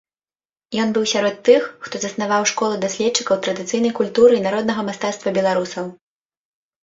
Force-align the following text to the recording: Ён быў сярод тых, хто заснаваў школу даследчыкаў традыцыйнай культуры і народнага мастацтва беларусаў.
Ён 0.83 0.93
быў 0.95 1.03
сярод 1.09 1.35
тых, 1.49 1.65
хто 1.87 1.95
заснаваў 2.05 2.47
школу 2.51 2.79
даследчыкаў 2.85 3.35
традыцыйнай 3.47 3.93
культуры 3.99 4.33
і 4.39 4.45
народнага 4.49 4.81
мастацтва 4.89 5.29
беларусаў. 5.39 5.85